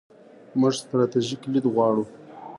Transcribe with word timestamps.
موږ 0.59 0.73
ستراتیژیک 0.81 1.41
لید 1.51 1.65
غواړو. 1.73 2.03